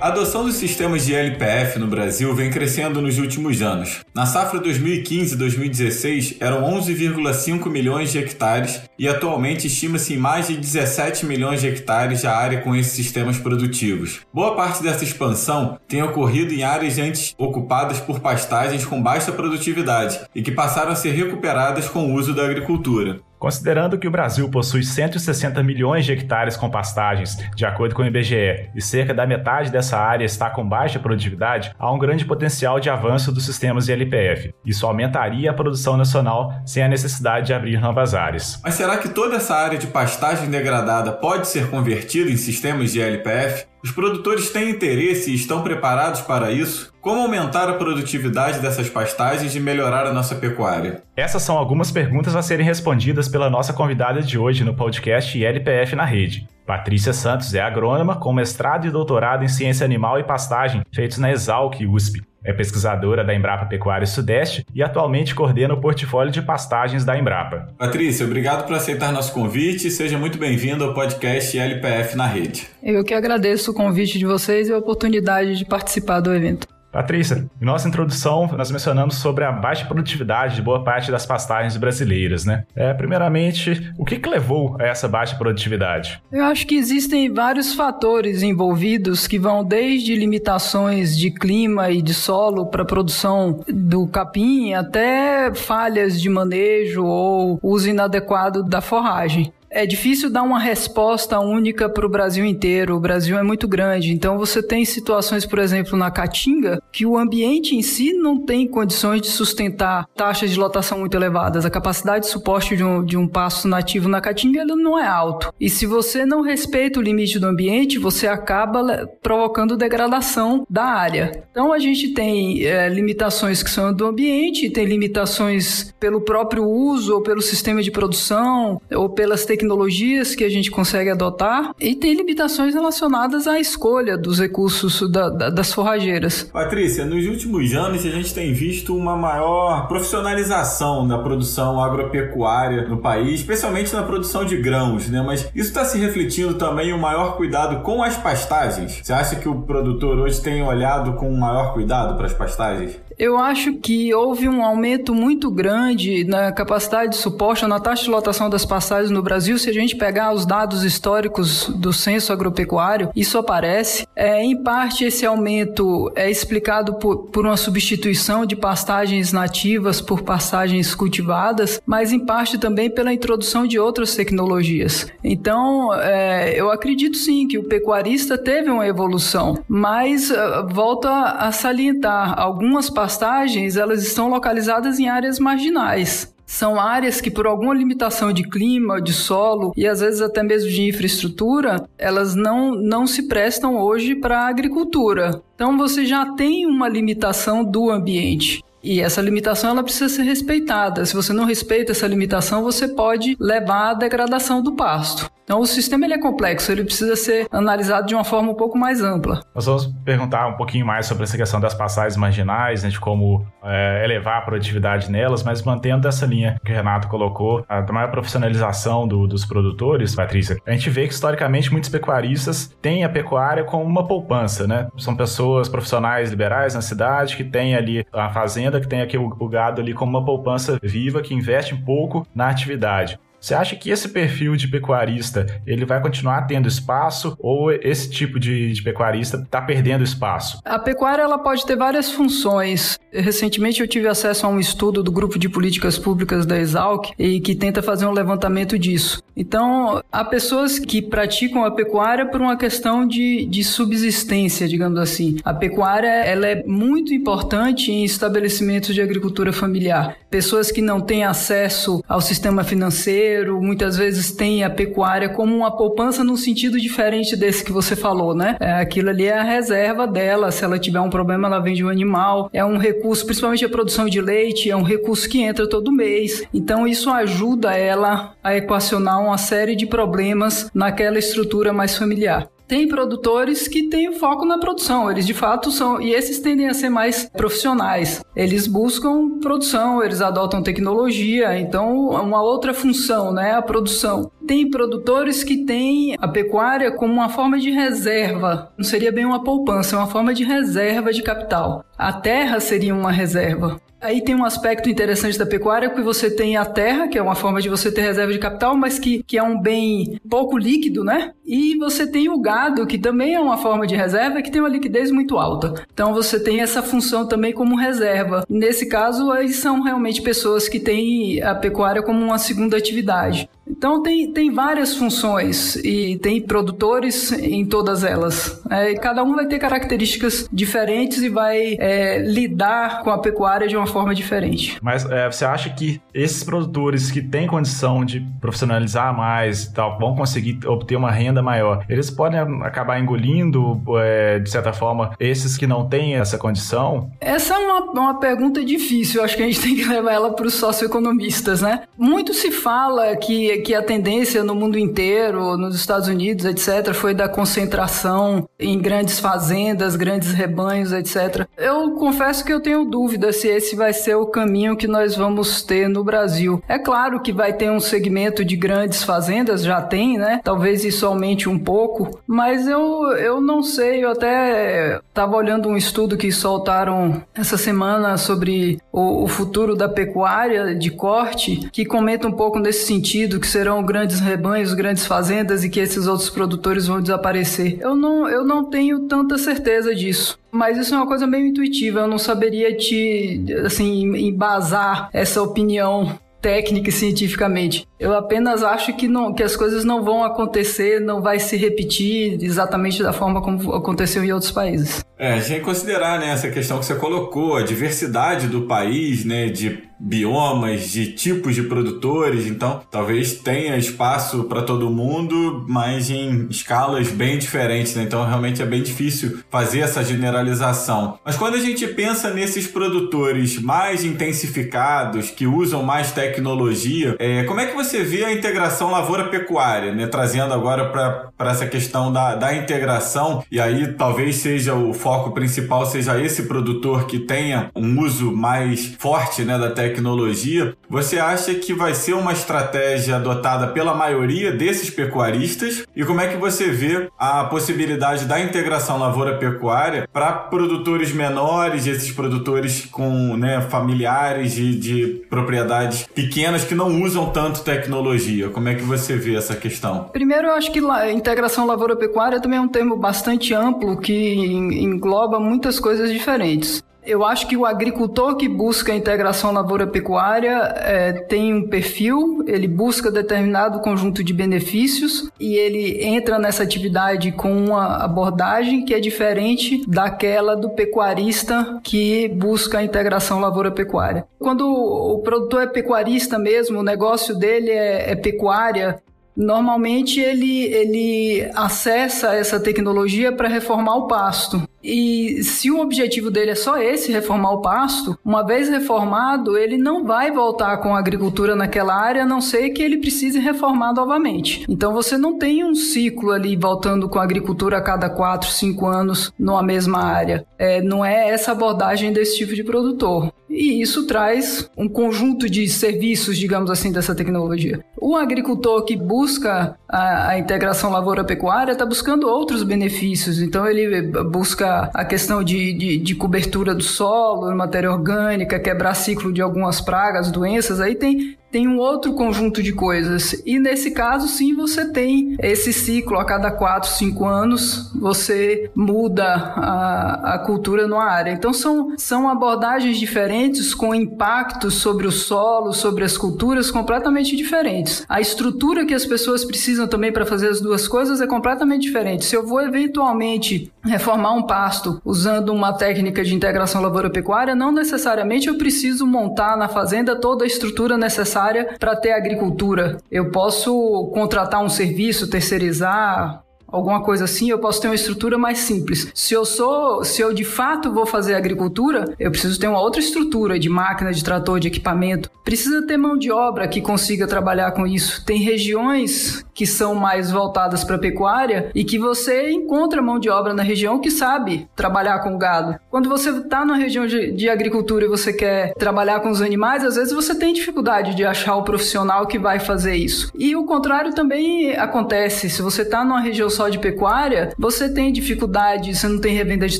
[0.04, 4.02] A adoção dos sistemas de LPF no Brasil vem crescendo nos últimos anos.
[4.14, 11.26] Na safra 2015-2016 eram 11,5 milhões de hectares e atualmente estima-se em mais de 17
[11.26, 14.20] milhões de hectares a área com esses sistemas produtivos.
[14.34, 20.20] Boa parte dessa expansão tem ocorrido em áreas antes ocupadas por pastagens com baixa produtividade
[20.36, 23.22] e que passaram a ser recuperadas com o uso da agricultura.
[23.44, 28.06] Considerando que o Brasil possui 160 milhões de hectares com pastagens, de acordo com o
[28.06, 32.80] IBGE, e cerca da metade dessa área está com baixa produtividade, há um grande potencial
[32.80, 34.56] de avanço dos sistemas de LPF.
[34.66, 38.62] Isso aumentaria a produção nacional sem a necessidade de abrir novas áreas.
[38.64, 43.02] Mas será que toda essa área de pastagem degradada pode ser convertida em sistemas de
[43.02, 43.73] LPF?
[43.84, 46.94] Os produtores têm interesse e estão preparados para isso?
[47.02, 51.04] Como aumentar a produtividade dessas pastagens e melhorar a nossa pecuária?
[51.18, 55.98] Essas são algumas perguntas a serem respondidas pela nossa convidada de hoje no podcast LPF
[55.98, 56.48] na Rede.
[56.66, 61.32] Patrícia Santos é agrônoma com mestrado e doutorado em ciência animal e pastagem feitos na
[61.32, 62.22] Exalc USP.
[62.46, 67.68] É pesquisadora da Embrapa Pecuária Sudeste e atualmente coordena o portfólio de pastagens da Embrapa.
[67.78, 72.68] Patrícia, obrigado por aceitar nosso convite e seja muito bem-vindo ao podcast LPF na Rede.
[72.82, 76.68] Eu que agradeço o convite de vocês e a oportunidade de participar do evento.
[76.94, 81.76] Patrícia, em nossa introdução, nós mencionamos sobre a baixa produtividade de boa parte das pastagens
[81.76, 82.66] brasileiras, né?
[82.76, 86.22] É, primeiramente, o que, que levou a essa baixa produtividade?
[86.32, 92.14] Eu acho que existem vários fatores envolvidos que vão desde limitações de clima e de
[92.14, 99.52] solo para a produção do capim até falhas de manejo ou uso inadequado da forragem
[99.74, 102.96] é difícil dar uma resposta única para o Brasil inteiro.
[102.96, 104.14] O Brasil é muito grande.
[104.14, 108.68] Então você tem situações, por exemplo, na Caatinga, que o ambiente em si não tem
[108.68, 111.66] condições de sustentar taxas de lotação muito elevadas.
[111.66, 115.52] A capacidade de suporte de um, de um pasto nativo na Caatinga não é alto.
[115.60, 121.44] E se você não respeita o limite do ambiente, você acaba provocando degradação da área.
[121.50, 127.16] Então a gente tem é, limitações que são do ambiente, tem limitações pelo próprio uso
[127.16, 131.96] ou pelo sistema de produção ou pelas tecnologias tecnologias que a gente consegue adotar e
[131.96, 136.44] tem limitações relacionadas à escolha dos recursos da, da, das forrageiras.
[136.44, 142.98] Patrícia, nos últimos anos a gente tem visto uma maior profissionalização da produção agropecuária no
[142.98, 145.22] país, especialmente na produção de grãos, né?
[145.22, 149.00] Mas isso está se refletindo também em um maior cuidado com as pastagens.
[149.02, 153.00] Você acha que o produtor hoje tem olhado com maior cuidado para as pastagens?
[153.18, 158.10] Eu acho que houve um aumento muito grande na capacidade de suporte, na taxa de
[158.10, 159.58] lotação das passagens no Brasil.
[159.58, 164.08] Se a gente pegar os dados históricos do censo agropecuário, isso aparece.
[164.16, 170.22] É, em parte, esse aumento é explicado por, por uma substituição de pastagens nativas por
[170.22, 175.08] pastagens cultivadas, mas em parte também pela introdução de outras tecnologias.
[175.24, 181.48] Então, é, eu acredito sim que o pecuarista teve uma evolução, mas uh, volto a,
[181.48, 186.34] a salientar algumas pastagens pastagens, elas estão localizadas em áreas marginais.
[186.46, 190.70] são áreas que por alguma limitação de clima, de solo e às vezes até mesmo
[190.70, 195.42] de infraestrutura, elas não, não se prestam hoje para a agricultura.
[195.56, 198.62] Então você já tem uma limitação do ambiente.
[198.84, 201.06] E essa limitação ela precisa ser respeitada.
[201.06, 205.32] Se você não respeita essa limitação, você pode levar à degradação do pasto.
[205.44, 208.78] Então o sistema ele é complexo, ele precisa ser analisado de uma forma um pouco
[208.78, 209.42] mais ampla.
[209.54, 213.46] Nós vamos perguntar um pouquinho mais sobre essa questão das passagens marginais, né, de como
[213.62, 218.10] é, elevar a produtividade nelas, mas mantendo essa linha que o Renato colocou, a maior
[218.10, 223.66] profissionalização do, dos produtores, Patrícia, a gente vê que historicamente muitos pecuaristas têm a pecuária
[223.66, 224.88] como uma poupança, né?
[224.98, 229.28] São pessoas profissionais liberais na cidade que têm ali a fazenda, que tem aqui o,
[229.40, 233.20] o gado ali como uma poupança viva, que investe pouco na atividade.
[233.44, 238.40] Você acha que esse perfil de pecuarista ele vai continuar tendo espaço ou esse tipo
[238.40, 240.62] de, de pecuarista está perdendo espaço?
[240.64, 242.98] A pecuária ela pode ter várias funções.
[243.14, 247.40] Recentemente eu tive acesso a um estudo do grupo de políticas públicas da Exalc e
[247.40, 249.22] que tenta fazer um levantamento disso.
[249.36, 255.38] Então, há pessoas que praticam a pecuária por uma questão de, de subsistência, digamos assim.
[255.44, 260.16] A pecuária ela é muito importante em estabelecimentos de agricultura familiar.
[260.30, 265.76] Pessoas que não têm acesso ao sistema financeiro muitas vezes tem a pecuária como uma
[265.76, 268.56] poupança num sentido diferente desse que você falou, né?
[268.60, 271.90] É, aquilo ali é a reserva dela, se ela tiver um problema, ela vende um
[271.90, 275.92] animal, é um recurso, principalmente a produção de leite, é um recurso que entra todo
[275.92, 276.44] mês.
[276.54, 282.53] Então isso ajuda ela a equacionar uma série de problemas naquela estrutura mais familiar.
[282.68, 286.74] Tem produtores que têm foco na produção, eles de fato são, e esses tendem a
[286.74, 288.24] ser mais profissionais.
[288.36, 294.32] Eles buscam produção, eles adotam tecnologia, então uma outra função, né, a produção.
[294.48, 299.44] Tem produtores que têm a pecuária como uma forma de reserva, não seria bem uma
[299.44, 301.84] poupança, é uma forma de reserva de capital.
[301.98, 303.80] A terra seria uma reserva.
[304.04, 307.36] Aí tem um aspecto interessante da pecuária que você tem a terra, que é uma
[307.36, 311.06] forma de você ter reserva de capital, mas que, que é um bem pouco líquido,
[311.06, 311.32] né?
[311.46, 314.68] E você tem o gado, que também é uma forma de reserva, que tem uma
[314.68, 315.86] liquidez muito alta.
[315.94, 318.44] Então você tem essa função também como reserva.
[318.50, 323.50] Nesse caso, aí são realmente pessoas que têm a pecuária como uma segunda atividade.
[323.68, 328.62] Então tem, tem várias funções e tem produtores em todas elas.
[328.70, 333.76] É, cada um vai ter características diferentes e vai é, lidar com a pecuária de
[333.76, 334.78] uma forma diferente.
[334.82, 339.98] Mas é, você acha que esses produtores que têm condição de profissionalizar mais e tal,
[339.98, 345.58] vão conseguir obter uma renda maior, eles podem acabar engolindo, é, de certa forma, esses
[345.58, 347.12] que não têm essa condição?
[347.20, 350.46] Essa é uma, uma pergunta difícil, acho que a gente tem que levar ela para
[350.46, 351.84] os socioeconomistas, né?
[351.98, 357.14] Muito se fala que que a tendência no mundo inteiro, nos Estados Unidos, etc., foi
[357.14, 361.48] da concentração em grandes fazendas, grandes rebanhos, etc.
[361.58, 365.64] Eu confesso que eu tenho dúvida se esse vai ser o caminho que nós vamos
[365.64, 366.62] ter no Brasil.
[366.68, 370.42] É claro que vai ter um segmento de grandes fazendas, já tem, né?
[370.44, 374.04] Talvez isso aumente um pouco, mas eu, eu não sei.
[374.04, 379.90] Eu até estava olhando um estudo que soltaram essa semana sobre o, o futuro da
[379.90, 385.66] pecuária de corte, que comenta um pouco nesse sentido que serão grandes rebanhos, grandes fazendas
[385.66, 387.78] e que esses outros produtores vão desaparecer.
[387.82, 390.40] Eu não, eu não tenho tanta certeza disso.
[390.50, 396.18] Mas isso é uma coisa meio intuitiva, eu não saberia te, assim, embasar essa opinião
[396.44, 397.88] técnica e cientificamente.
[397.98, 402.38] Eu apenas acho que, não, que as coisas não vão acontecer, não vai se repetir
[402.44, 405.02] exatamente da forma como aconteceu em outros países.
[405.18, 408.64] É, a gente tem que considerar né, essa questão que você colocou, a diversidade do
[408.64, 415.66] país, né, de biomas, de tipos de produtores, então talvez tenha espaço para todo mundo,
[415.70, 418.04] mas em escalas bem diferentes, né?
[418.04, 421.18] então realmente é bem difícil fazer essa generalização.
[421.24, 427.60] Mas quando a gente pensa nesses produtores mais intensificados, que usam mais tecnologia, é, como
[427.60, 430.08] é que você vê a integração lavoura-pecuária, né?
[430.08, 430.90] trazendo agora
[431.38, 436.44] para essa questão da, da integração, e aí talvez seja o foco principal, seja esse
[436.44, 442.14] produtor que tenha um uso mais forte né, da tecnologia você acha que vai ser
[442.14, 445.88] uma estratégia adotada pela maioria desses pecuaristas?
[445.96, 452.12] E como é que você vê a possibilidade da integração lavoura-pecuária para produtores menores, esses
[452.12, 456.23] produtores com né, familiares de, de propriedades pequenas
[456.64, 458.50] que não usam tanto tecnologia?
[458.50, 460.06] Como é que você vê essa questão?
[460.12, 460.80] Primeiro, eu acho que
[461.12, 466.84] integração lavoura-pecuária também é um termo bastante amplo que engloba muitas coisas diferentes.
[467.06, 472.68] Eu acho que o agricultor que busca a integração lavoura-pecuária é, tem um perfil, ele
[472.68, 479.00] busca determinado conjunto de benefícios e ele entra nessa atividade com uma abordagem que é
[479.00, 484.26] diferente daquela do pecuarista que busca a integração lavoura-pecuária.
[484.40, 489.02] Quando o produtor é pecuarista mesmo, o negócio dele é, é pecuária,
[489.36, 494.62] Normalmente ele, ele acessa essa tecnologia para reformar o pasto.
[494.84, 499.78] E se o objetivo dele é só esse, reformar o pasto, uma vez reformado, ele
[499.78, 503.94] não vai voltar com a agricultura naquela área, a não ser que ele precise reformar
[503.94, 504.66] novamente.
[504.68, 508.86] Então você não tem um ciclo ali voltando com a agricultura a cada 4, 5
[508.86, 510.46] anos numa mesma área.
[510.58, 513.32] É, não é essa abordagem desse tipo de produtor.
[513.54, 517.86] E isso traz um conjunto de serviços, digamos assim, dessa tecnologia.
[518.02, 523.40] O agricultor que busca a, a integração lavoura-pecuária está buscando outros benefícios.
[523.40, 529.32] Então ele busca a, questão de, de, de, cobertura do solo, matéria orgânica, quebrar ciclo
[529.32, 533.40] de algumas pragas, doenças, aí tem tem um outro conjunto de coisas.
[533.46, 539.24] E nesse caso, sim, você tem esse ciclo a cada 4, 5 anos, você muda
[539.24, 541.30] a, a cultura numa área.
[541.30, 548.04] Então, são, são abordagens diferentes com impactos sobre o solo, sobre as culturas completamente diferentes.
[548.10, 552.26] A estrutura que as pessoas precisam também para fazer as duas coisas é completamente diferente.
[552.26, 558.48] Se eu vou eventualmente reformar um pasto usando uma técnica de integração lavoura-pecuária, não necessariamente
[558.48, 562.98] eu preciso montar na fazenda toda a estrutura necessária necessária para ter agricultura.
[563.12, 566.44] Eu posso contratar um serviço, terceirizar,
[566.74, 569.12] alguma coisa assim, eu posso ter uma estrutura mais simples.
[569.14, 573.00] Se eu sou, se eu de fato vou fazer agricultura, eu preciso ter uma outra
[573.00, 575.30] estrutura de máquina, de trator, de equipamento.
[575.44, 578.26] Precisa ter mão de obra que consiga trabalhar com isso.
[578.26, 583.54] Tem regiões que são mais voltadas para pecuária e que você encontra mão de obra
[583.54, 585.80] na região que sabe trabalhar com gado.
[585.92, 589.84] Quando você está na região de, de, agricultura e você quer trabalhar com os animais,
[589.84, 593.32] às vezes você tem dificuldade de achar o profissional que vai fazer isso.
[593.38, 595.50] E o contrário também acontece.
[595.50, 599.68] Se você está numa região só de pecuária, você tem dificuldade, você não tem revenda
[599.68, 599.80] de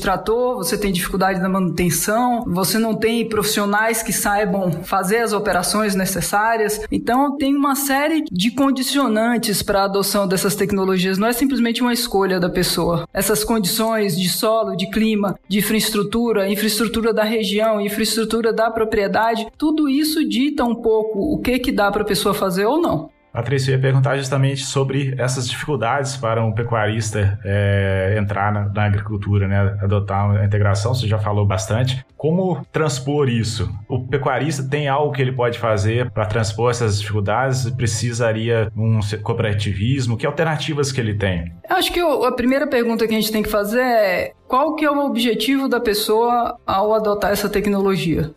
[0.00, 5.94] trator, você tem dificuldade na manutenção, você não tem profissionais que saibam fazer as operações
[5.94, 6.80] necessárias.
[6.90, 11.92] Então tem uma série de condicionantes para a adoção dessas tecnologias não é simplesmente uma
[11.92, 13.08] escolha da pessoa.
[13.12, 19.88] Essas condições de solo, de clima, de infraestrutura, infraestrutura da região, infraestrutura da propriedade, tudo
[19.88, 23.13] isso dita um pouco o que que dá para a pessoa fazer ou não.
[23.34, 28.84] Patrícia, eu ia perguntar justamente sobre essas dificuldades para um pecuarista é, entrar na, na,
[28.84, 29.76] agricultura, né?
[29.82, 32.06] adotar a integração, você já falou bastante.
[32.16, 33.68] Como transpor isso?
[33.88, 37.68] O pecuarista tem algo que ele pode fazer para transpor essas dificuldades?
[37.70, 40.16] Precisaria um cooperativismo?
[40.16, 41.52] Que alternativas que ele tem?
[41.68, 44.90] Acho que a primeira pergunta que a gente tem que fazer é qual que é
[44.92, 48.30] o objetivo da pessoa ao adotar essa tecnologia?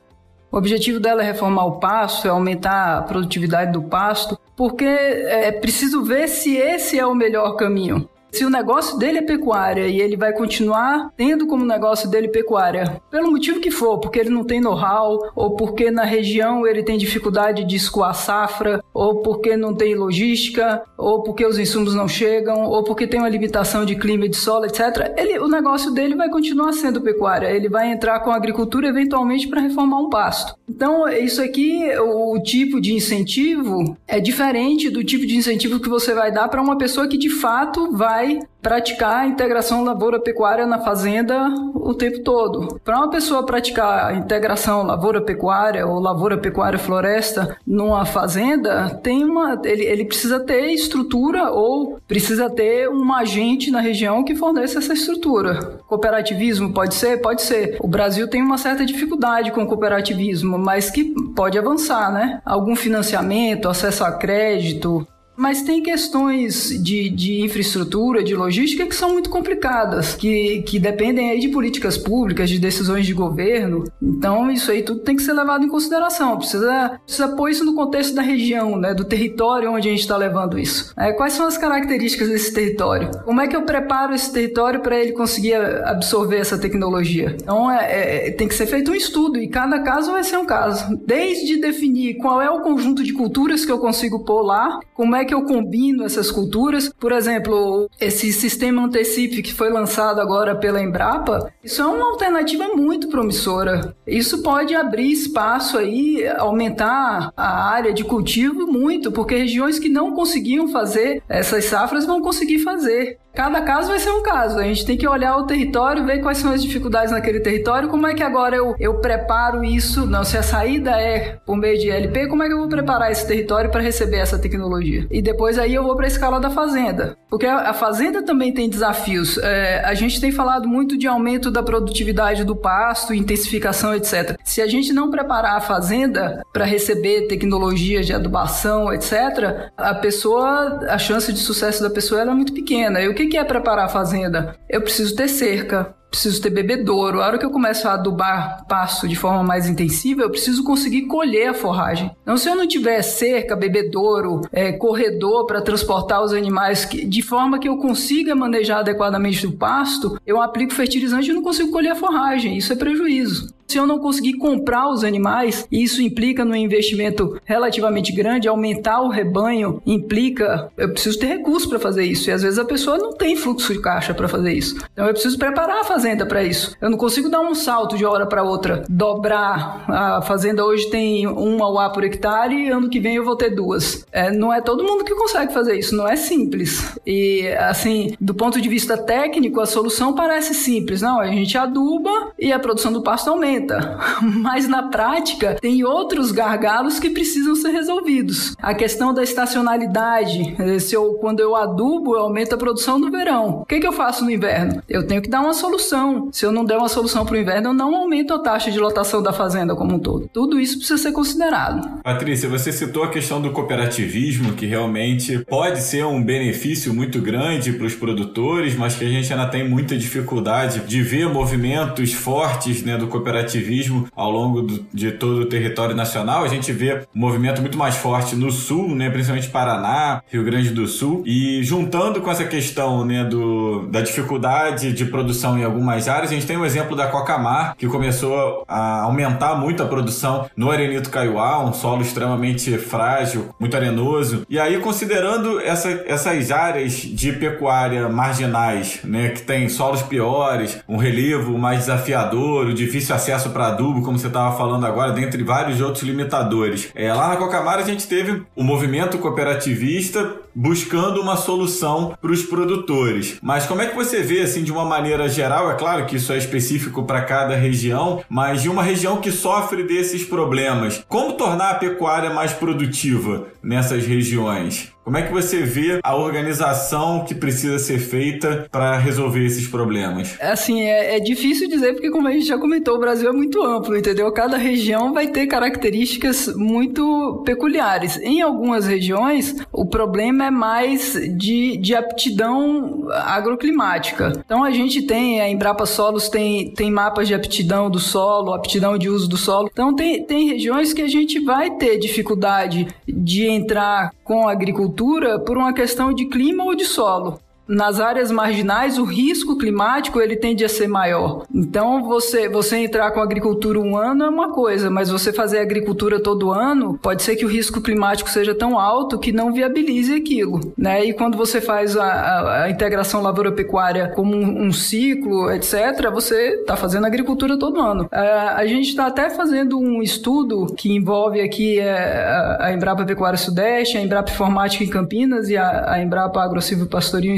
[0.51, 5.51] O objetivo dela é reformar o pasto, é aumentar a produtividade do pasto, porque é
[5.51, 8.09] preciso ver se esse é o melhor caminho.
[8.31, 13.01] Se o negócio dele é pecuária e ele vai continuar tendo como negócio dele pecuária,
[13.09, 16.97] pelo motivo que for, porque ele não tem know-how, ou porque na região ele tem
[16.97, 22.65] dificuldade de escoar safra, ou porque não tem logística, ou porque os insumos não chegam,
[22.65, 26.15] ou porque tem uma limitação de clima e de solo, etc., ele, o negócio dele
[26.15, 27.47] vai continuar sendo pecuária.
[27.47, 30.55] Ele vai entrar com a agricultura eventualmente para reformar um pasto.
[30.69, 36.13] Então, isso aqui, o tipo de incentivo é diferente do tipo de incentivo que você
[36.13, 40.79] vai dar para uma pessoa que de fato vai vai praticar a integração lavoura-pecuária na
[40.79, 42.79] fazenda o tempo todo.
[42.83, 50.05] Para uma pessoa praticar a integração lavoura-pecuária ou lavoura-pecuária-floresta numa fazenda, tem uma, ele, ele
[50.05, 55.79] precisa ter estrutura ou precisa ter um agente na região que forneça essa estrutura.
[55.87, 57.21] Cooperativismo pode ser?
[57.21, 57.77] Pode ser.
[57.79, 62.41] O Brasil tem uma certa dificuldade com o cooperativismo, mas que pode avançar, né?
[62.43, 69.13] Algum financiamento, acesso a crédito, mas tem questões de, de infraestrutura, de logística que são
[69.13, 73.83] muito complicadas, que, que dependem aí de políticas públicas, de decisões de governo.
[74.01, 76.37] Então, isso aí tudo tem que ser levado em consideração.
[76.37, 80.17] Precisa, precisa pôr isso no contexto da região, né, do território onde a gente está
[80.17, 80.91] levando isso.
[80.97, 83.11] É, quais são as características desse território?
[83.23, 87.37] Como é que eu preparo esse território para ele conseguir absorver essa tecnologia?
[87.39, 90.45] Então, é, é, tem que ser feito um estudo e cada caso vai ser um
[90.45, 90.97] caso.
[91.05, 95.26] Desde definir qual é o conjunto de culturas que eu consigo pôr lá, como é
[95.27, 96.89] que eu combino essas culturas.
[96.99, 102.69] Por exemplo, esse sistema Antecipe que foi lançado agora pela Embrapa, isso é uma alternativa
[102.69, 103.95] muito promissora.
[104.07, 110.13] Isso pode abrir espaço aí, aumentar a área de cultivo muito, porque regiões que não
[110.13, 113.17] conseguiam fazer essas safras vão conseguir fazer.
[113.37, 114.57] Cada caso vai ser um caso.
[114.57, 118.07] A gente tem que olhar o território, ver quais são as dificuldades naquele território, como
[118.07, 120.07] é que agora eu, eu preparo isso.
[120.07, 123.11] Não, se a saída é por meio de LP, como é que eu vou preparar
[123.11, 125.05] esse território para receber essa tecnologia?
[125.11, 127.15] E depois aí eu vou para a escala da fazenda.
[127.29, 129.37] Porque a, fazenda também tem desafios.
[129.37, 134.35] É, a gente tem falado muito de aumento da produtividade do pasto, intensificação, etc.
[134.43, 140.79] Se a gente não preparar a fazenda para receber tecnologias de adubação, etc., a pessoa,
[140.89, 142.99] a chance de sucesso da pessoa é muito pequena.
[142.99, 144.55] E o que é preparar a fazenda?
[144.69, 147.21] Eu preciso ter cerca, preciso ter bebedouro.
[147.21, 151.03] A hora que eu começo a adubar pasto de forma mais intensiva, eu preciso conseguir
[151.03, 152.11] colher a forragem.
[152.21, 157.21] Então, se eu não tiver cerca, bebedouro, é, corredor para transportar os animais que, de
[157.21, 161.91] forma que eu consiga manejar adequadamente o pasto, eu aplico fertilizante e não consigo colher
[161.91, 162.57] a forragem.
[162.57, 163.55] Isso é prejuízo.
[163.67, 169.09] Se eu não conseguir comprar os animais, isso implica no investimento relativamente grande, aumentar o
[169.09, 172.29] rebanho implica, eu preciso ter recursos para fazer isso.
[172.29, 174.77] E às vezes a pessoa não tem fluxo de caixa para fazer isso.
[174.93, 176.75] Então eu preciso preparar a fazenda para isso.
[176.79, 179.83] Eu não consigo dar um salto de hora para outra, dobrar.
[179.89, 183.49] A fazenda hoje tem uma UA por hectare e ano que vem eu vou ter
[183.49, 184.05] duas.
[184.11, 186.95] É, não é todo mundo que consegue fazer isso, não é simples.
[187.03, 191.01] E assim, do ponto de vista técnico, a solução parece simples.
[191.01, 196.31] Não, a gente aduba e a produção do pasto aumenta mas na prática tem outros
[196.31, 198.55] gargalos que precisam ser resolvidos.
[198.61, 203.09] A questão da estacionalidade, eh, se eu, quando eu adubo, eu aumento a produção no
[203.09, 203.61] verão.
[203.61, 204.83] O que, que eu faço no inverno?
[204.87, 205.86] Eu tenho que dar uma solução.
[206.31, 208.79] Se eu não der uma solução para o inverno, eu não aumento a taxa de
[208.79, 210.29] lotação da fazenda como um todo.
[210.33, 212.01] Tudo isso precisa ser considerado.
[212.03, 217.73] Patrícia, você citou a questão do cooperativismo, que realmente pode ser um benefício muito grande
[217.73, 222.83] para os produtores, mas que a gente ainda tem muita dificuldade de ver movimentos fortes
[222.83, 226.43] né, do cooperativismo ao longo do, de todo o território nacional.
[226.43, 230.69] A gente vê um movimento muito mais forte no sul, né, principalmente Paraná, Rio Grande
[230.69, 236.07] do Sul, e juntando com essa questão né, do, da dificuldade de produção em algumas
[236.07, 239.85] áreas, a gente tem o um exemplo da Cocamar, que começou a aumentar muito a
[239.85, 244.45] produção no Arenito Caiuá, um solo extremamente frágil, muito arenoso.
[244.49, 250.97] E aí, considerando essa, essas áreas de pecuária marginais, né, que tem solos piores, um
[250.97, 255.79] relevo mais desafiador, o difícil acesso para adubo, como você estava falando agora, dentre vários
[255.79, 256.89] outros limitadores.
[256.95, 262.41] É, lá na Cocamara a gente teve o movimento cooperativista buscando uma solução para os
[262.41, 263.37] produtores.
[263.43, 265.66] Mas como é que você vê, assim, de uma maneira geral?
[265.69, 269.83] É claro que isso é específico para cada região, mas de uma região que sofre
[269.83, 274.91] desses problemas, como tornar a pecuária mais produtiva nessas regiões?
[275.07, 280.35] Como é que você vê a organização que precisa ser feita para resolver esses problemas?
[280.37, 283.63] Assim, é, é, difícil dizer porque, como a gente já comentou, o Brasil é muito
[283.63, 284.29] amplo, entendeu?
[284.33, 288.17] Cada região vai ter características muito peculiares.
[288.17, 294.33] Em algumas regiões, o problema é mais de, de aptidão agroclimática.
[294.45, 298.97] Então, a gente tem, a Embrapa Solos tem, tem mapas de aptidão do solo, aptidão
[298.97, 299.69] de uso do solo.
[299.71, 304.77] Então, tem, tem regiões que a gente vai ter dificuldade de entrar com a agricultura
[304.77, 310.21] agricultura por uma questão de clima ou de solo nas áreas marginais o risco climático
[310.21, 311.45] ele tende a ser maior.
[311.53, 316.21] Então você você entrar com agricultura um ano é uma coisa, mas você fazer agricultura
[316.21, 320.73] todo ano pode ser que o risco climático seja tão alto que não viabilize aquilo,
[320.77, 321.03] né?
[321.05, 326.59] E quando você faz a, a, a integração lavoura-pecuária como um, um, ciclo, etc, você
[326.59, 328.07] está fazendo agricultura todo ano.
[328.11, 333.05] É, a gente está até fazendo um estudo que envolve aqui é, a, a Embrapa
[333.05, 337.37] Pecuária Sudeste, a Embrapa Informática em Campinas e a, a Embrapa Agrocivil Pastoril em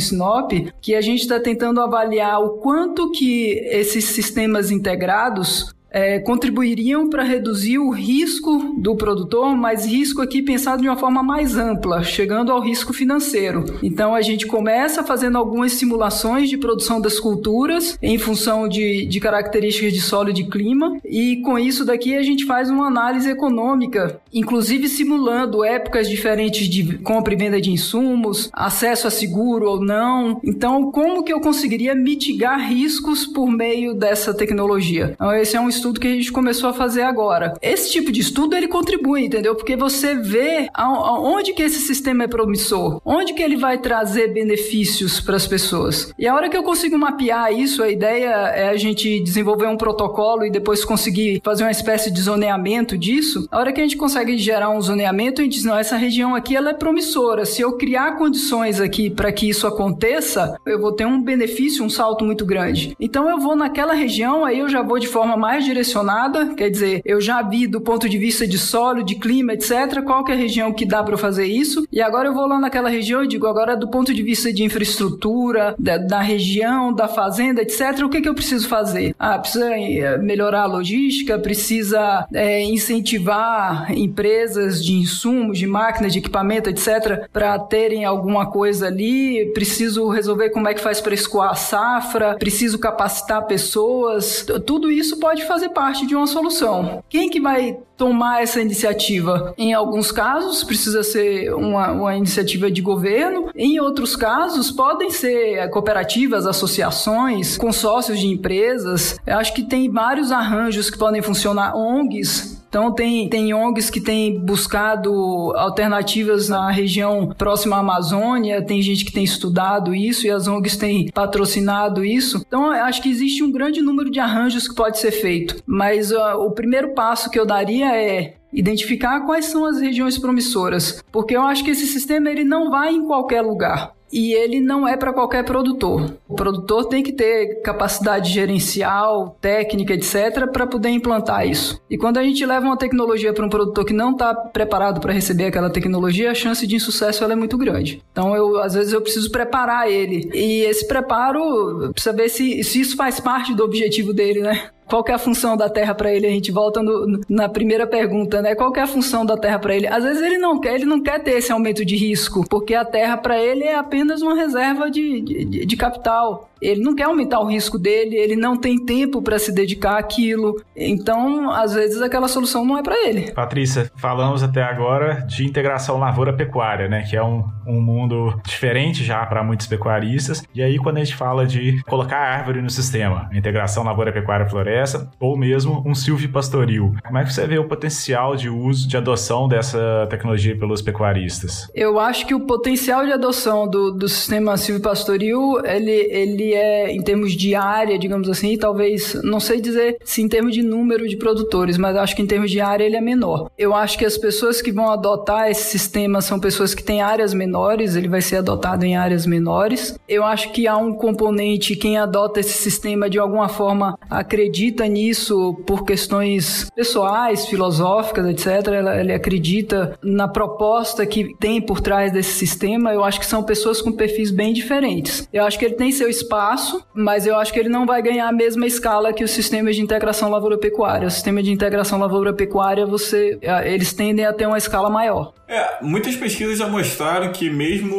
[0.81, 7.23] que a gente está tentando avaliar o quanto que esses sistemas integrados é, contribuiriam para
[7.23, 12.51] reduzir o risco do produtor, mas risco aqui pensado de uma forma mais ampla, chegando
[12.51, 13.65] ao risco financeiro.
[13.81, 19.19] Então a gente começa fazendo algumas simulações de produção das culturas em função de, de
[19.19, 23.29] características de solo e de clima, e com isso daqui a gente faz uma análise
[23.29, 29.81] econômica, inclusive simulando épocas diferentes de compra e venda de insumos, acesso a seguro ou
[29.81, 30.39] não.
[30.43, 35.13] Então, como que eu conseguiria mitigar riscos por meio dessa tecnologia?
[35.13, 37.53] Então, esse é um estudo que a gente começou a fazer agora.
[37.61, 39.55] Esse tipo de estudo ele contribui, entendeu?
[39.55, 45.19] Porque você vê aonde que esse sistema é promissor, onde que ele vai trazer benefícios
[45.21, 46.13] para as pessoas.
[46.19, 49.77] E a hora que eu consigo mapear isso, a ideia é a gente desenvolver um
[49.77, 53.47] protocolo e depois conseguir fazer uma espécie de zoneamento disso.
[53.49, 56.35] A hora que a gente consegue gerar um zoneamento, a gente diz, não, essa região
[56.35, 57.45] aqui ela é promissora.
[57.45, 61.89] Se eu criar condições aqui para que isso aconteça, eu vou ter um benefício, um
[61.89, 62.95] salto muito grande.
[62.99, 67.01] Então eu vou naquela região, aí eu já vou de forma mais direcionada, quer dizer,
[67.05, 70.35] eu já vi do ponto de vista de solo, de clima, etc, qual que é
[70.35, 73.27] a região que dá para fazer isso, e agora eu vou lá naquela região e
[73.27, 78.09] digo, agora do ponto de vista de infraestrutura, da, da região, da fazenda, etc, o
[78.09, 79.15] que que eu preciso fazer?
[79.19, 86.19] Ah, precisa eh, melhorar a logística, precisa é, incentivar empresas de insumos, de máquinas, de
[86.19, 91.51] equipamento, etc, para terem alguma coisa ali, preciso resolver como é que faz para escoar
[91.51, 97.03] a safra, preciso capacitar pessoas, tudo isso pode fazer parte de uma solução.
[97.09, 99.53] Quem que vai tomar essa iniciativa?
[99.57, 105.69] Em alguns casos, precisa ser uma, uma iniciativa de governo, em outros casos, podem ser
[105.71, 109.17] cooperativas, associações, consórcios de empresas.
[109.25, 113.99] Eu acho que tem vários arranjos que podem funcionar, ONGs então tem, tem ONGs que
[113.99, 115.11] têm buscado
[115.55, 120.77] alternativas na região próxima à Amazônia, tem gente que tem estudado isso e as ONGs
[120.77, 122.43] têm patrocinado isso.
[122.47, 125.61] Então acho que existe um grande número de arranjos que pode ser feito.
[125.65, 131.03] Mas uh, o primeiro passo que eu daria é identificar quais são as regiões promissoras,
[131.11, 134.87] porque eu acho que esse sistema ele não vai em qualquer lugar e ele não
[134.87, 136.13] é para qualquer produtor.
[136.27, 141.81] O produtor tem que ter capacidade gerencial, técnica, etc, para poder implantar isso.
[141.89, 145.13] E quando a gente leva uma tecnologia para um produtor que não está preparado para
[145.13, 148.01] receber aquela tecnologia, a chance de insucesso é muito grande.
[148.11, 150.29] Então, eu, às vezes eu preciso preparar ele.
[150.33, 154.69] E esse preparo precisa ver se, se isso faz parte do objetivo dele, né?
[154.89, 156.25] Qual é a função da Terra para ele?
[156.25, 158.55] A gente volta no, na primeira pergunta, né?
[158.55, 159.87] Qual é a função da Terra para ele?
[159.87, 162.83] Às vezes ele não quer, ele não quer ter esse aumento de risco, porque a
[162.83, 166.49] Terra para ele é apenas uma reserva de, de, de capital.
[166.61, 170.55] Ele não quer aumentar o risco dele, ele não tem tempo para se dedicar àquilo.
[170.75, 173.31] Então, às vezes, aquela solução não é para ele.
[173.31, 177.03] Patrícia, falamos até agora de integração lavoura-pecuária, né?
[177.09, 180.43] Que é um, um mundo diferente já para muitos pecuaristas.
[180.53, 185.83] E aí, quando a gente fala de colocar árvore no sistema, integração lavoura-pecuária-floresta, ou mesmo
[185.85, 190.57] um silvipastoril, como é que você vê o potencial de uso, de adoção dessa tecnologia
[190.57, 191.69] pelos pecuaristas?
[191.73, 197.01] Eu acho que o potencial de adoção do, do sistema silvipastoril, ele, ele é, em
[197.01, 201.17] termos de área, digamos assim, talvez, não sei dizer se em termos de número de
[201.17, 203.49] produtores, mas acho que em termos de área ele é menor.
[203.57, 207.33] Eu acho que as pessoas que vão adotar esse sistema são pessoas que têm áreas
[207.33, 209.97] menores, ele vai ser adotado em áreas menores.
[210.07, 215.55] Eu acho que há um componente, quem adota esse sistema de alguma forma acredita nisso
[215.65, 218.67] por questões pessoais, filosóficas, etc.
[218.99, 222.93] Ele acredita na proposta que tem por trás desse sistema.
[222.93, 225.27] Eu acho que são pessoas com perfis bem diferentes.
[225.31, 228.01] Eu acho que ele tem seu espaço espaço, mas eu acho que ele não vai
[228.01, 231.07] ganhar a mesma escala que os sistemas de integração lavoura-pecuária.
[231.07, 235.33] O sistema de integração lavoura-pecuária, você, eles tendem a ter uma escala maior.
[235.49, 237.95] É, muitas pesquisas já mostraram que mesmo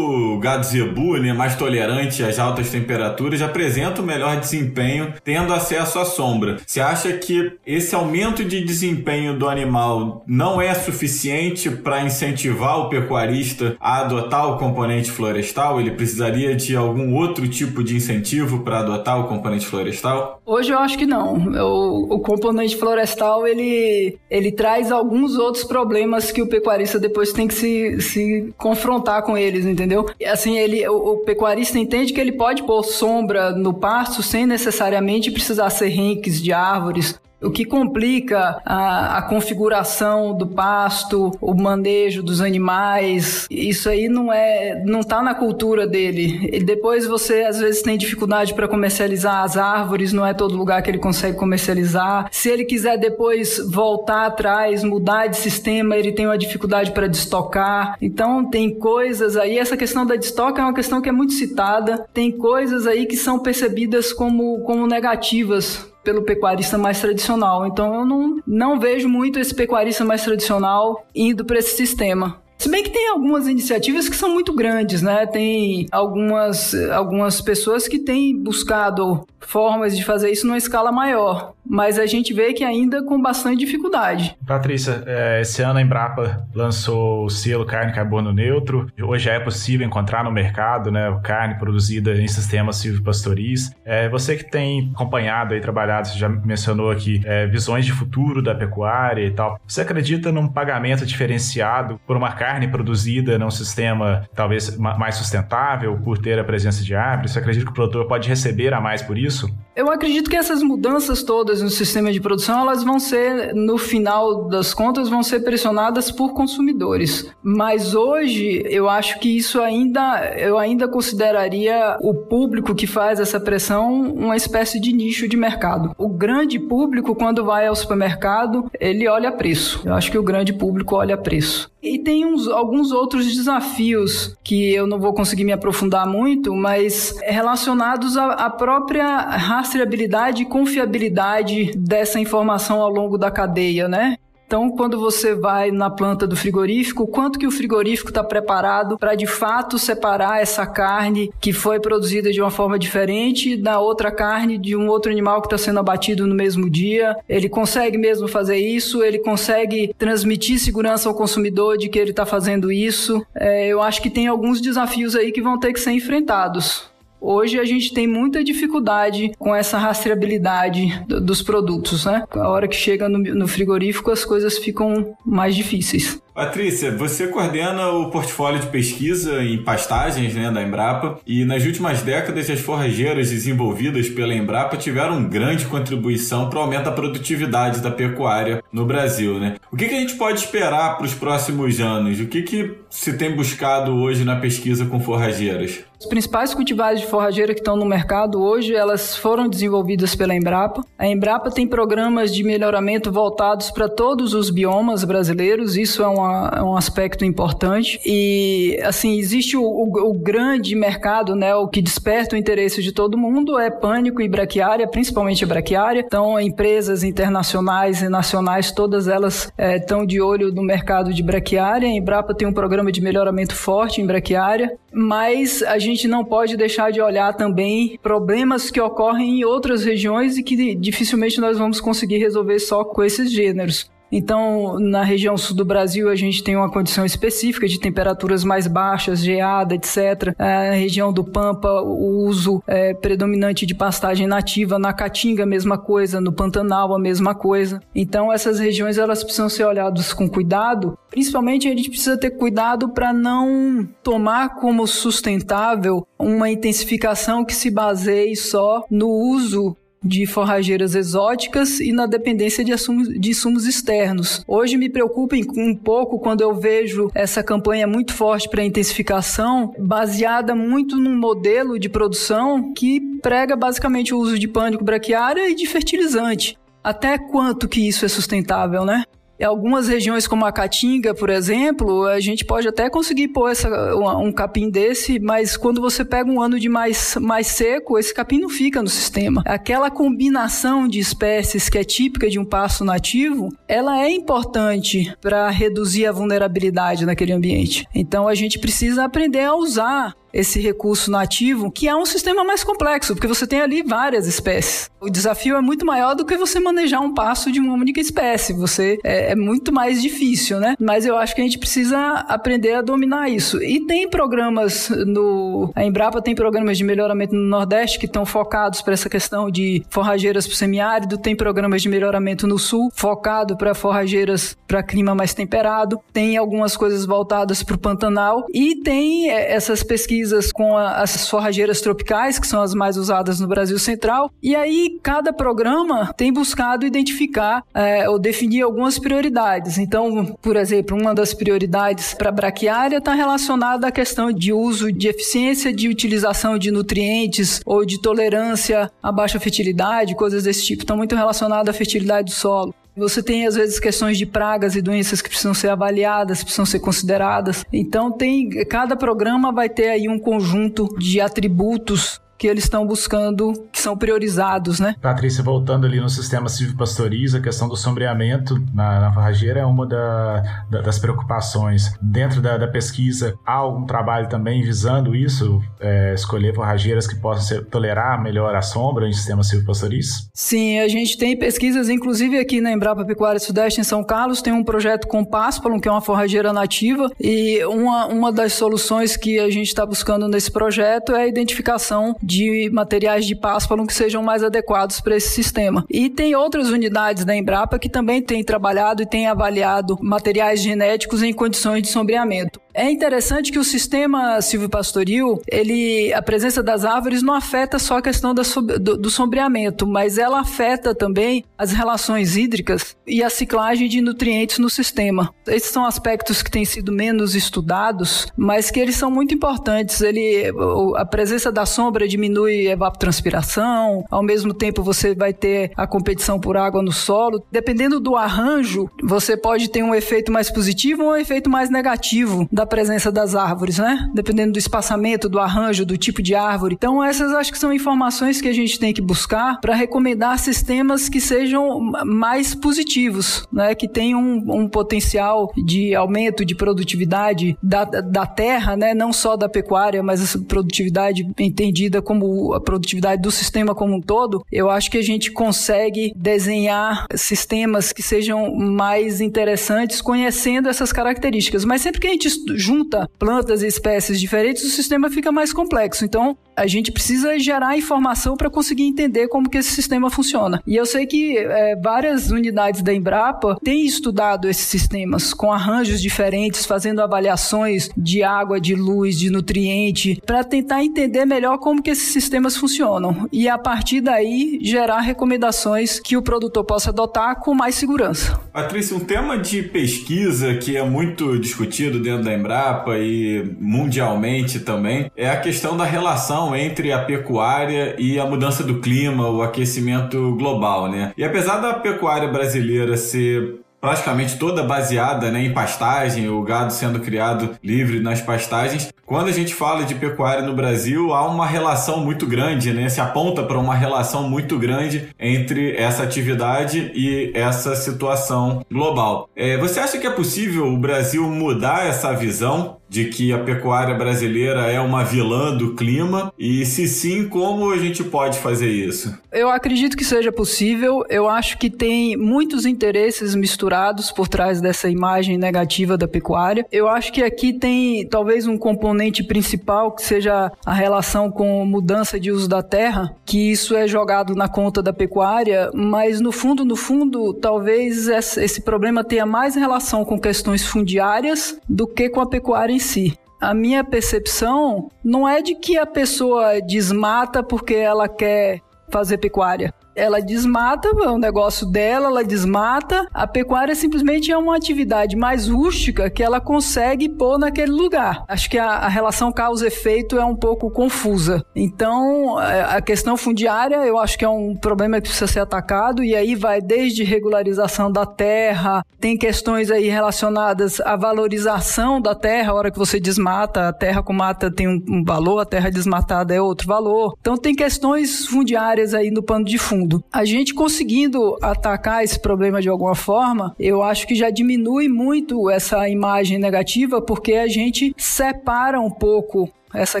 [0.34, 5.98] o gado zebu, né, mais tolerante às altas temperaturas, apresenta o melhor desempenho tendo acesso
[5.98, 6.58] à sombra.
[6.66, 12.90] Você acha que esse aumento de desempenho do animal não é suficiente para incentivar o
[12.90, 15.80] pecuarista a adotar o componente florestal?
[15.80, 18.11] Ele precisaria de algum outro tipo de incentivo
[18.60, 20.40] para adotar o componente florestal?
[20.44, 21.36] Hoje eu acho que não.
[21.36, 27.32] O, o componente florestal ele, ele traz alguns outros problemas que o pecuarista depois depois
[27.32, 30.06] tem que se, se confrontar com eles, entendeu?
[30.26, 35.30] Assim, ele, o, o pecuarista entende que ele pode pôr sombra no pasto sem necessariamente
[35.30, 42.22] precisar ser renques de árvores o que complica a, a, configuração do pasto, o manejo
[42.22, 43.46] dos animais.
[43.50, 46.48] Isso aí não é, não tá na cultura dele.
[46.52, 50.82] E depois você às vezes tem dificuldade para comercializar as árvores, não é todo lugar
[50.82, 52.28] que ele consegue comercializar.
[52.30, 57.96] Se ele quiser depois voltar atrás, mudar de sistema, ele tem uma dificuldade para destocar.
[58.00, 62.06] Então tem coisas aí, essa questão da destoca é uma questão que é muito citada.
[62.12, 67.66] Tem coisas aí que são percebidas como, como negativas pelo pecuarista mais tradicional.
[67.66, 72.42] Então eu não, não vejo muito esse pecuarista mais tradicional indo para esse sistema.
[72.62, 75.26] Se bem que tem algumas iniciativas que são muito grandes, né?
[75.26, 81.98] Tem algumas, algumas pessoas que têm buscado formas de fazer isso numa escala maior mas
[81.98, 84.36] a gente vê que ainda com bastante dificuldade.
[84.46, 88.90] Patrícia, é, esse ano a Embrapa lançou o selo carne carbono neutro.
[89.00, 93.70] Hoje é possível encontrar no mercado né, carne produzida em sistemas silvipastoris.
[93.84, 98.42] É, você que tem acompanhado e trabalhado, você já mencionou aqui é, visões de futuro
[98.42, 99.58] da pecuária e tal.
[99.66, 106.18] Você acredita num pagamento diferenciado por uma carne produzida num sistema talvez mais sustentável, por
[106.18, 107.32] ter a presença de árvores?
[107.32, 109.48] Você acredita que o produtor pode receber a mais por isso?
[109.74, 114.48] Eu acredito que essas mudanças todas no sistema de produção, elas vão ser, no final
[114.48, 117.32] das contas, vão ser pressionadas por consumidores.
[117.42, 123.40] Mas hoje, eu acho que isso ainda, eu ainda consideraria o público que faz essa
[123.40, 125.94] pressão uma espécie de nicho de mercado.
[125.96, 129.80] O grande público, quando vai ao supermercado, ele olha preço.
[129.86, 131.71] Eu acho que o grande público olha preço.
[131.82, 137.18] E tem uns, alguns outros desafios que eu não vou conseguir me aprofundar muito, mas
[137.22, 144.16] relacionados à, à própria rastreabilidade e confiabilidade dessa informação ao longo da cadeia, né?
[144.52, 149.14] Então, quando você vai na planta do frigorífico, quanto que o frigorífico está preparado para
[149.14, 154.58] de fato separar essa carne que foi produzida de uma forma diferente da outra carne
[154.58, 157.16] de um outro animal que está sendo abatido no mesmo dia?
[157.26, 159.02] Ele consegue mesmo fazer isso?
[159.02, 163.24] Ele consegue transmitir segurança ao consumidor de que ele está fazendo isso?
[163.34, 166.91] É, eu acho que tem alguns desafios aí que vão ter que ser enfrentados.
[167.24, 172.24] Hoje a gente tem muita dificuldade com essa rastreabilidade dos produtos, né?
[172.32, 176.20] A hora que chega no, frigorífico as coisas ficam mais difíceis.
[176.34, 182.00] Patrícia, você coordena o portfólio de pesquisa em pastagens né, da Embrapa e nas últimas
[182.00, 187.90] décadas as forrageiras desenvolvidas pela Embrapa tiveram grande contribuição para o aumento da produtividade da
[187.90, 189.38] pecuária no Brasil.
[189.38, 189.56] Né?
[189.70, 192.18] O que, que a gente pode esperar para os próximos anos?
[192.18, 195.84] O que, que se tem buscado hoje na pesquisa com forrageiras?
[196.02, 200.82] Os principais cultivares de forrageira que estão no mercado hoje, elas foram desenvolvidas pela Embrapa.
[200.98, 206.21] A Embrapa tem programas de melhoramento voltados para todos os biomas brasileiros, isso é um
[206.22, 208.00] uma, é um aspecto importante.
[208.04, 212.92] E, assim, existe o, o, o, grande mercado, né, o que desperta o interesse de
[212.92, 216.04] todo mundo é pânico e braquiária, principalmente a braquiária.
[216.06, 221.88] Então, empresas internacionais e nacionais, todas elas estão é, de olho no mercado de braquiária.
[221.88, 226.56] A Embrapa tem um programa de melhoramento forte em braquiária, mas a gente não pode
[226.56, 231.80] deixar de olhar também problemas que ocorrem em outras regiões e que dificilmente nós vamos
[231.80, 233.91] conseguir resolver só com esses gêneros.
[234.12, 238.66] Então, na região sul do Brasil, a gente tem uma condição específica de temperaturas mais
[238.66, 240.36] baixas, geada, etc.
[240.38, 244.78] Na região do Pampa, o uso é, predominante de pastagem nativa.
[244.78, 246.20] Na Caatinga, a mesma coisa.
[246.20, 247.80] No Pantanal, a mesma coisa.
[247.94, 250.98] Então, essas regiões elas precisam ser olhadas com cuidado.
[251.08, 257.70] Principalmente, a gente precisa ter cuidado para não tomar como sustentável uma intensificação que se
[257.70, 264.44] baseie só no uso de forrageiras exóticas e na dependência de, assumos, de insumos externos.
[264.46, 270.54] Hoje me preocupa um pouco quando eu vejo essa campanha muito forte para intensificação, baseada
[270.54, 275.66] muito num modelo de produção que prega basicamente o uso de pânico braquiária e de
[275.66, 276.58] fertilizante.
[276.82, 279.04] Até quanto que isso é sustentável, né?
[279.44, 284.32] Algumas regiões como a Caatinga, por exemplo, a gente pode até conseguir pôr essa, um
[284.32, 288.48] capim desse, mas quando você pega um ano de mais, mais seco, esse capim não
[288.48, 289.42] fica no sistema.
[289.46, 295.48] Aquela combinação de espécies que é típica de um pasto nativo, ela é importante para
[295.50, 297.86] reduzir a vulnerabilidade naquele ambiente.
[297.94, 302.64] Então a gente precisa aprender a usar esse recurso nativo, que é um sistema mais
[302.64, 304.90] complexo, porque você tem ali várias espécies.
[305.00, 308.52] O desafio é muito maior do que você manejar um passo de uma única espécie.
[308.54, 310.76] Você é, é, muito mais difícil, né?
[310.78, 313.62] Mas eu acho que a gente precisa aprender a dominar isso.
[313.62, 318.80] E tem programas no a Embrapa tem programas de melhoramento no Nordeste que estão focados
[318.80, 323.56] para essa questão de forrageiras para o semiárido, tem programas de melhoramento no Sul focado
[323.56, 329.30] para forrageiras para clima mais temperado, tem algumas coisas voltadas para o Pantanal e tem
[329.30, 333.48] é, essas pesquisas pesquisas com a, as forrageiras tropicais, que são as mais usadas no
[333.48, 339.78] Brasil Central, e aí cada programa tem buscado identificar é, ou definir algumas prioridades.
[339.78, 344.92] Então, por exemplo, uma das prioridades para a braquiária está relacionada à questão de uso
[344.92, 350.82] de eficiência de utilização de nutrientes ou de tolerância à baixa fertilidade, coisas desse tipo.
[350.82, 352.74] Estão muito relacionadas à fertilidade do solo.
[352.96, 356.80] Você tem às vezes questões de pragas e doenças que precisam ser avaliadas, precisam ser
[356.80, 357.64] consideradas.
[357.72, 363.52] Então tem cada programa vai ter aí um conjunto de atributos que eles estão buscando,
[363.82, 364.94] são priorizados, né?
[365.00, 369.86] Patrícia, voltando ali no sistema silvopastoriz, a questão do sombreamento na, na farrageira é uma
[369.86, 371.92] da, da, das preocupações.
[372.00, 375.60] Dentro da, da, pesquisa, há algum trabalho também visando isso?
[375.80, 380.28] É, escolher forrageiras que possam ser, tolerar melhor a sombra em sistema silvopastoriz?
[380.32, 384.52] Sim, a gente tem pesquisas, inclusive aqui na Embrapa Pecuária Sudeste, em São Carlos, tem
[384.52, 389.38] um projeto com Páspalum, que é uma forrageira nativa, e uma, uma das soluções que
[389.38, 393.34] a gente está buscando nesse projeto é a identificação de materiais de
[393.72, 395.84] páspalo que sejam mais adequados para esse sistema.
[395.90, 401.22] E tem outras unidades da Embrapa que também têm trabalhado e têm avaliado materiais genéticos
[401.22, 402.60] em condições de sombreamento.
[402.74, 408.02] É interessante que o sistema silvopastoril, ele, a presença das árvores não afeta só a
[408.02, 408.42] questão da,
[408.80, 414.58] do, do sombreamento, mas ela afeta também as relações hídricas e a ciclagem de nutrientes
[414.58, 415.32] no sistema.
[415.46, 420.00] Esses são aspectos que têm sido menos estudados, mas que eles são muito importantes.
[420.00, 420.50] Ele,
[420.96, 426.40] a presença da sombra diminui a evapotranspiração, ao mesmo tempo você vai ter a competição
[426.40, 427.44] por água no solo.
[427.50, 432.48] Dependendo do arranjo, você pode ter um efeito mais positivo ou um efeito mais negativo
[432.50, 434.08] da presença das árvores, né?
[434.14, 436.74] Dependendo do espaçamento, do arranjo, do tipo de árvore.
[436.74, 441.08] Então, essas acho que são informações que a gente tem que buscar para recomendar sistemas
[441.08, 443.74] que sejam mais positivos, né?
[443.74, 448.94] Que tenham um, um potencial de aumento de produtividade da, da terra, né?
[448.94, 454.00] Não só da pecuária, mas essa produtividade entendida como a produtividade do sistema como um
[454.00, 454.44] todo.
[454.50, 461.64] Eu acho que a gente consegue desenhar sistemas que sejam mais interessantes conhecendo essas características.
[461.64, 466.04] Mas sempre que a gente junta plantas e espécies diferentes, o sistema fica mais complexo.
[466.04, 470.62] Então, a gente precisa gerar informação para conseguir entender como que esse sistema funciona.
[470.66, 476.00] E eu sei que é, várias unidades da Embrapa têm estudado esses sistemas com arranjos
[476.00, 481.90] diferentes, fazendo avaliações de água, de luz, de nutriente, para tentar entender melhor como que
[481.90, 487.54] esses sistemas funcionam e a partir daí gerar recomendações que o produtor possa adotar com
[487.54, 488.38] mais segurança.
[488.52, 495.10] Patrícia, um tema de pesquisa que é muito discutido dentro da Embrapa e mundialmente também
[495.16, 500.34] é a questão da relação entre a pecuária e a mudança do clima, o aquecimento
[500.34, 501.12] global, né?
[501.16, 507.00] E apesar da pecuária brasileira ser praticamente toda baseada né, em pastagem, o gado sendo
[507.00, 508.92] criado livre nas pastagens.
[509.04, 512.88] Quando a gente fala de pecuária no Brasil, há uma relação muito grande, né?
[512.88, 519.28] Se aponta para uma relação muito grande entre essa atividade e essa situação global.
[519.34, 523.94] É, você acha que é possível o Brasil mudar essa visão de que a pecuária
[523.94, 526.30] brasileira é uma vilã do clima?
[526.38, 529.18] E se sim, como a gente pode fazer isso?
[529.32, 531.02] Eu acredito que seja possível.
[531.08, 536.66] Eu acho que tem muitos interesses misturados por trás dessa imagem negativa da pecuária.
[536.70, 542.20] Eu acho que aqui tem talvez um componente principal que seja a relação com mudança
[542.20, 546.62] de uso da terra, que isso é jogado na conta da pecuária, mas no fundo,
[546.62, 552.26] no fundo, talvez esse problema tenha mais relação com questões fundiárias do que com a
[552.26, 553.18] pecuária em si.
[553.40, 559.74] A minha percepção não é de que a pessoa desmata porque ela quer fazer pecuária
[559.94, 563.06] ela desmata, é um negócio dela, ela desmata.
[563.12, 568.24] A pecuária simplesmente é uma atividade mais rústica que ela consegue pôr naquele lugar.
[568.28, 571.44] Acho que a, a relação causa-efeito é um pouco confusa.
[571.54, 576.02] Então, é, a questão fundiária eu acho que é um problema que precisa ser atacado
[576.02, 582.52] e aí vai desde regularização da terra, tem questões aí relacionadas à valorização da terra,
[582.52, 585.70] a hora que você desmata, a terra com mata tem um, um valor, a terra
[585.70, 587.16] desmatada é outro valor.
[587.20, 590.02] Então, tem questões fundiárias aí no pano de fundo mundo.
[590.12, 595.50] A gente conseguindo atacar esse problema de alguma forma, eu acho que já diminui muito
[595.50, 600.00] essa imagem negativa, porque a gente separa um pouco essa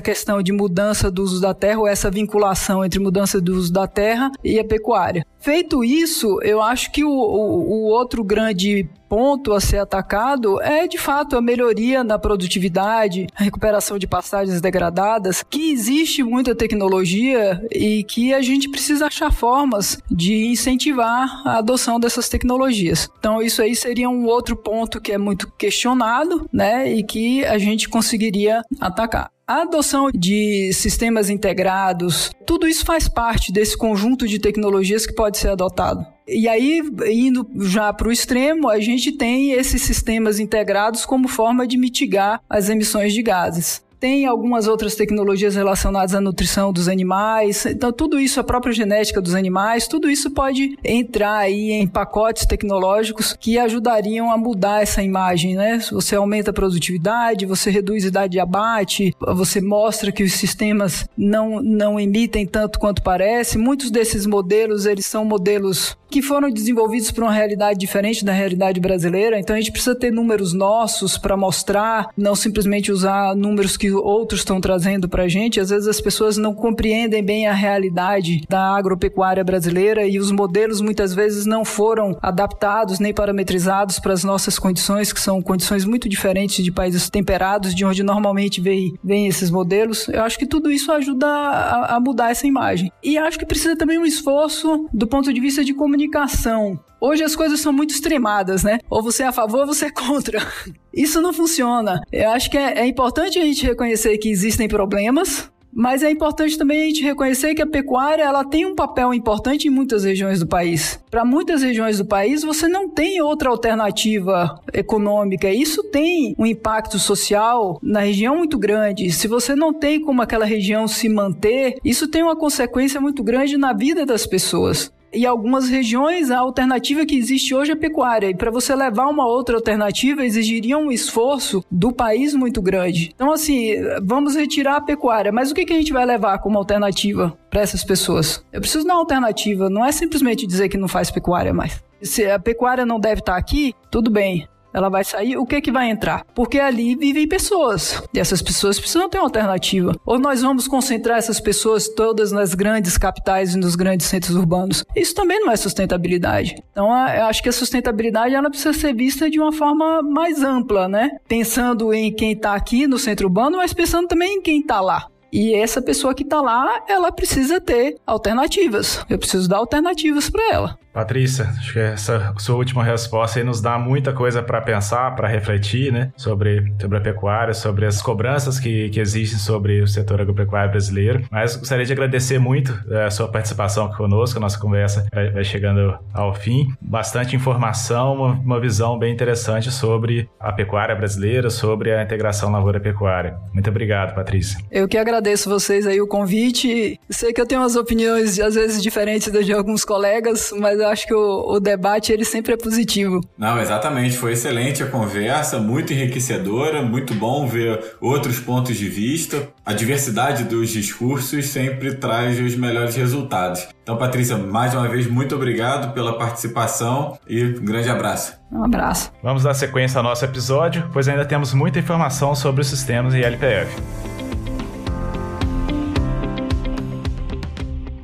[0.00, 3.86] questão de mudança do uso da terra ou essa vinculação entre mudança do uso da
[3.86, 5.24] terra e a pecuária.
[5.42, 10.86] Feito isso, eu acho que o, o, o outro grande ponto a ser atacado é
[10.86, 17.60] de fato a melhoria na produtividade, a recuperação de pastagens degradadas, que existe muita tecnologia
[17.72, 23.10] e que a gente precisa achar formas de incentivar a adoção dessas tecnologias.
[23.18, 27.58] Então isso aí seria um outro ponto que é muito questionado, né, e que a
[27.58, 29.31] gente conseguiria atacar.
[29.46, 35.36] A adoção de sistemas integrados, tudo isso faz parte desse conjunto de tecnologias que pode
[35.36, 36.06] ser adotado.
[36.28, 41.66] E aí, indo já para o extremo, a gente tem esses sistemas integrados como forma
[41.66, 43.82] de mitigar as emissões de gases.
[44.02, 47.64] Tem algumas outras tecnologias relacionadas à nutrição dos animais.
[47.66, 52.44] Então, tudo isso, a própria genética dos animais, tudo isso pode entrar aí em pacotes
[52.44, 55.78] tecnológicos que ajudariam a mudar essa imagem, né?
[55.92, 61.08] Você aumenta a produtividade, você reduz a idade de abate, você mostra que os sistemas
[61.16, 63.56] não, não emitem tanto quanto parece.
[63.56, 68.78] Muitos desses modelos, eles são modelos que foram desenvolvidos para uma realidade diferente da realidade
[68.78, 69.40] brasileira.
[69.40, 74.42] Então a gente precisa ter números nossos para mostrar, não simplesmente usar números que outros
[74.42, 75.58] estão trazendo para a gente.
[75.58, 80.82] Às vezes as pessoas não compreendem bem a realidade da agropecuária brasileira e os modelos
[80.82, 86.10] muitas vezes não foram adaptados nem parametrizados para as nossas condições, que são condições muito
[86.10, 90.08] diferentes de países temperados, de onde normalmente vem, vem esses modelos.
[90.08, 92.92] Eu acho que tudo isso ajuda a, a mudar essa imagem.
[93.02, 96.78] E acho que precisa também um esforço do ponto de vista de comunicação comunicação.
[97.00, 98.78] Hoje as coisas são muito extremadas, né?
[98.88, 100.40] Ou você é a favor ou você é contra.
[100.94, 102.00] Isso não funciona.
[102.12, 106.56] Eu acho que é, é importante a gente reconhecer que existem problemas, mas é importante
[106.56, 110.38] também a gente reconhecer que a pecuária ela tem um papel importante em muitas regiões
[110.38, 111.02] do país.
[111.10, 115.50] Para muitas regiões do país, você não tem outra alternativa econômica.
[115.50, 119.10] Isso tem um impacto social na região muito grande.
[119.10, 123.56] Se você não tem como aquela região se manter, isso tem uma consequência muito grande
[123.56, 124.92] na vida das pessoas.
[125.12, 128.28] E algumas regiões, a alternativa que existe hoje é pecuária.
[128.28, 133.12] E para você levar uma outra alternativa, exigiria um esforço do país muito grande.
[133.14, 135.30] Então, assim, vamos retirar a pecuária.
[135.30, 138.44] Mas o que, que a gente vai levar como alternativa para essas pessoas?
[138.52, 139.68] Eu preciso de uma alternativa.
[139.68, 141.82] Não é simplesmente dizer que não faz pecuária mais.
[142.00, 145.72] Se a pecuária não deve estar aqui, tudo bem ela vai sair, o que que
[145.72, 146.24] vai entrar?
[146.34, 149.94] Porque ali vivem pessoas, e essas pessoas precisam ter uma alternativa.
[150.04, 154.84] Ou nós vamos concentrar essas pessoas todas nas grandes capitais e nos grandes centros urbanos.
[154.94, 156.56] Isso também não é sustentabilidade.
[156.70, 160.88] Então, eu acho que a sustentabilidade ela precisa ser vista de uma forma mais ampla,
[160.88, 161.10] né?
[161.28, 165.06] Pensando em quem está aqui no centro urbano, mas pensando também em quem está lá.
[165.32, 169.02] E essa pessoa que está lá, ela precisa ter alternativas.
[169.08, 170.78] Eu preciso dar alternativas para ela.
[170.92, 175.26] Patrícia, acho que essa sua última resposta aí nos dá muita coisa para pensar, para
[175.26, 176.12] refletir, né?
[176.16, 181.24] Sobre, sobre a pecuária, sobre as cobranças que, que existem sobre o setor agropecuário brasileiro.
[181.30, 185.30] Mas gostaria de agradecer muito é, a sua participação aqui conosco, a nossa conversa vai,
[185.30, 186.68] vai chegando ao fim.
[186.80, 193.36] Bastante informação, uma, uma, visão bem interessante sobre a pecuária brasileira, sobre a integração lavoura-pecuária.
[193.52, 194.58] Muito obrigado, Patrícia.
[194.70, 197.00] Eu que agradeço vocês aí o convite.
[197.08, 200.88] Sei que eu tenho umas opiniões às vezes diferentes das de alguns colegas, mas eu
[200.88, 203.20] acho que o, o, debate ele sempre é positivo.
[203.36, 204.16] Não, exatamente.
[204.16, 209.48] Foi excelente a conversa, muito enriquecedora, muito bom ver outros pontos de vista.
[209.64, 213.66] A diversidade dos discursos sempre traz os melhores resultados.
[213.82, 218.34] Então, Patrícia, mais uma vez, muito obrigado pela participação e um grande abraço.
[218.50, 219.12] Um abraço.
[219.22, 223.22] Vamos dar sequência ao nosso episódio, pois ainda temos muita informação sobre os sistemas e
[223.22, 224.11] LPF.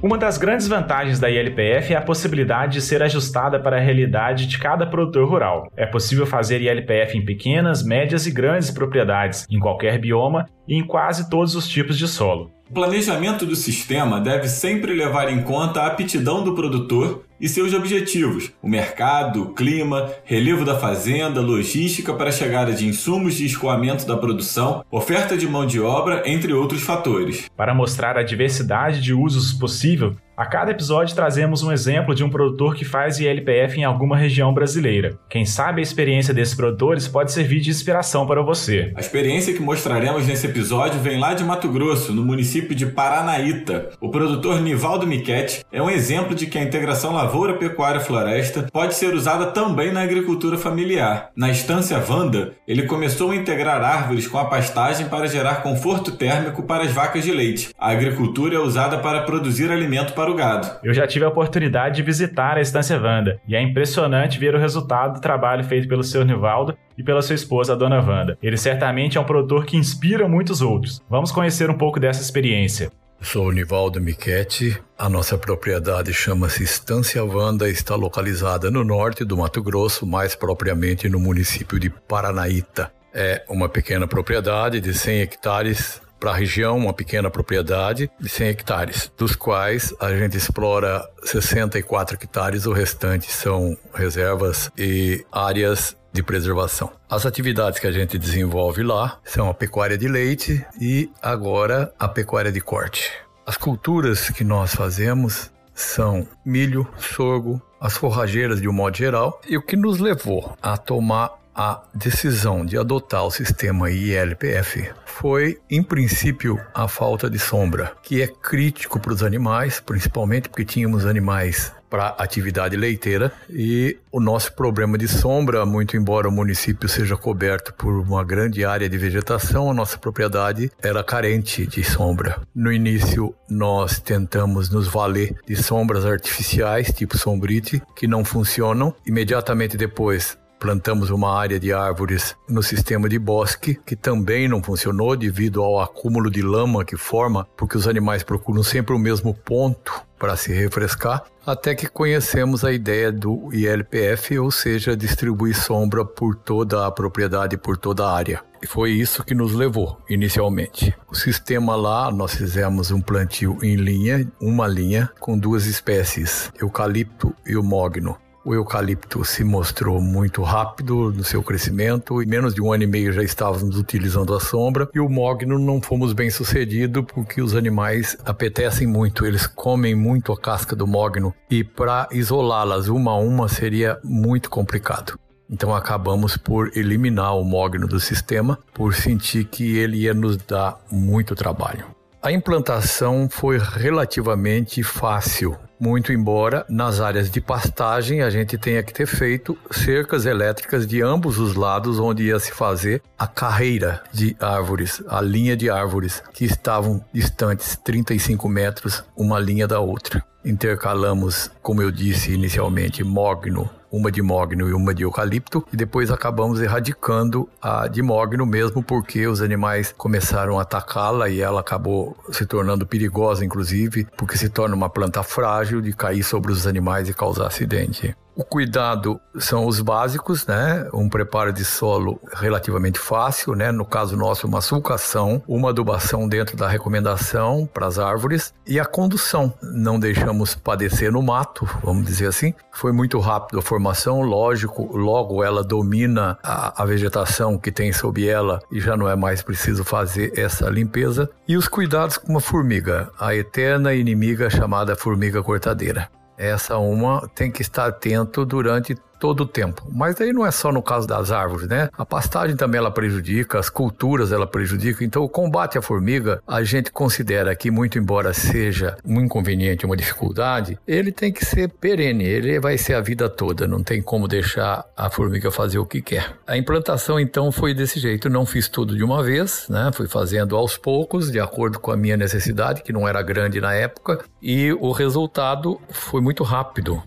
[0.09, 4.47] Uma das grandes vantagens da ILPF é a possibilidade de ser ajustada para a realidade
[4.47, 5.71] de cada produtor rural.
[5.77, 10.83] É possível fazer ILPF em pequenas, médias e grandes propriedades, em qualquer bioma e em
[10.83, 12.51] quase todos os tipos de solo.
[12.71, 17.73] O planejamento do sistema deve sempre levar em conta a aptidão do produtor e seus
[17.73, 24.07] objetivos: o mercado, o clima, relevo da fazenda, logística para chegada de insumos de escoamento
[24.07, 27.49] da produção, oferta de mão de obra, entre outros fatores.
[27.57, 32.31] Para mostrar a diversidade de usos possível, a cada episódio trazemos um exemplo de um
[32.31, 35.19] produtor que faz ILPF em alguma região brasileira.
[35.29, 38.93] Quem sabe a experiência desses produtores pode servir de inspiração para você.
[38.95, 43.89] A experiência que mostraremos nesse episódio vem lá de Mato Grosso, no município de Paranaíta.
[44.01, 48.95] O produtor Nivaldo Miquete é um exemplo de que a integração lavoura, pecuária floresta pode
[48.95, 51.33] ser usada também na agricultura familiar.
[51.35, 56.63] Na estância Vanda, ele começou a integrar árvores com a pastagem para gerar conforto térmico
[56.63, 57.71] para as vacas de leite.
[57.77, 60.71] A agricultura é usada para produzir alimento para para o gado.
[60.83, 64.59] Eu já tive a oportunidade de visitar a Estância Wanda e é impressionante ver o
[64.59, 66.25] resultado do trabalho feito pelo Sr.
[66.25, 68.37] Nivaldo e pela sua esposa, a Dona Wanda.
[68.43, 71.03] Ele certamente é um produtor que inspira muitos outros.
[71.09, 72.91] Vamos conhecer um pouco dessa experiência.
[73.21, 74.81] Sou o Nivaldo Michetti.
[74.97, 81.09] A nossa propriedade chama-se Estância Wanda, está localizada no norte do Mato Grosso, mais propriamente
[81.09, 82.93] no município de Paranaíta.
[83.13, 88.49] É uma pequena propriedade de 100 hectares para a região uma pequena propriedade de 100
[88.49, 96.23] hectares, dos quais a gente explora 64 hectares, o restante são reservas e áreas de
[96.23, 96.91] preservação.
[97.09, 102.09] As atividades que a gente desenvolve lá são a pecuária de leite e agora a
[102.09, 103.13] pecuária de corte.
[103.47, 109.57] As culturas que nós fazemos são milho, sorgo, as forrageiras de um modo geral, e
[109.57, 115.83] o que nos levou a tomar a decisão de adotar o sistema ILPF foi, em
[115.83, 121.73] princípio, a falta de sombra, que é crítico para os animais, principalmente porque tínhamos animais
[121.91, 127.75] para atividade leiteira e o nosso problema de sombra, muito embora o município seja coberto
[127.75, 132.41] por uma grande área de vegetação, a nossa propriedade era carente de sombra.
[132.55, 138.95] No início, nós tentamos nos valer de sombras artificiais, tipo sombrite, que não funcionam.
[139.05, 145.17] Imediatamente depois, plantamos uma área de árvores no sistema de bosque, que também não funcionou
[145.17, 149.93] devido ao acúmulo de lama que forma, porque os animais procuram sempre o mesmo ponto
[150.19, 156.35] para se refrescar, até que conhecemos a ideia do ILPF, ou seja, distribuir sombra por
[156.35, 158.43] toda a propriedade, por toda a área.
[158.61, 160.95] E foi isso que nos levou inicialmente.
[161.09, 167.33] O sistema lá, nós fizemos um plantio em linha, uma linha, com duas espécies, eucalipto
[167.47, 168.19] e o mogno.
[168.49, 172.87] O eucalipto se mostrou muito rápido no seu crescimento, em menos de um ano e
[172.87, 177.55] meio já estávamos utilizando a sombra, e o mogno não fomos bem sucedido porque os
[177.55, 183.19] animais apetecem muito, eles comem muito a casca do mogno e para isolá-las uma a
[183.19, 185.19] uma seria muito complicado.
[185.51, 190.81] Então acabamos por eliminar o mogno do sistema por sentir que ele ia nos dar
[190.91, 191.85] muito trabalho.
[192.23, 198.93] A implantação foi relativamente fácil, muito embora nas áreas de pastagem a gente tenha que
[198.93, 204.37] ter feito cercas elétricas de ambos os lados onde ia se fazer a carreira de
[204.41, 210.25] árvores, a linha de árvores que estavam distantes 35 metros uma linha da outra.
[210.45, 216.11] Intercalamos, como eu disse inicialmente, mogno uma de mogno e uma de eucalipto, e depois
[216.11, 222.17] acabamos erradicando a de mogno mesmo porque os animais começaram a atacá-la e ela acabou
[222.31, 227.09] se tornando perigosa, inclusive, porque se torna uma planta frágil de cair sobre os animais
[227.09, 228.15] e causar acidente.
[228.39, 230.89] O cuidado são os básicos, né?
[230.95, 233.73] Um preparo de solo relativamente fácil, né?
[233.73, 238.85] No caso nosso, uma sulcação, uma adubação dentro da recomendação para as árvores e a
[238.85, 239.53] condução.
[239.61, 242.55] Não deixamos padecer no mato, vamos dizer assim.
[242.71, 248.25] Foi muito rápido a formação, lógico, logo ela domina a, a vegetação que tem sob
[248.25, 251.29] ela e já não é mais preciso fazer essa limpeza.
[251.49, 256.09] E os cuidados com uma formiga, a eterna inimiga chamada formiga cortadeira.
[256.39, 259.87] Essa uma tem que estar atento durante todo o tempo.
[259.93, 261.89] Mas aí não é só no caso das árvores, né?
[261.97, 265.05] A pastagem também ela prejudica, as culturas ela prejudica.
[265.05, 269.97] Então o combate à formiga, a gente considera que muito embora seja um inconveniente, uma
[269.97, 274.29] dificuldade, ele tem que ser perene, ele vai ser a vida toda, não tem como
[274.29, 276.35] deixar a formiga fazer o que quer.
[276.47, 279.91] A implantação então foi desse jeito, não fiz tudo de uma vez, né?
[279.93, 283.75] Fui fazendo aos poucos, de acordo com a minha necessidade, que não era grande na
[283.75, 287.03] época, e o resultado foi muito rápido.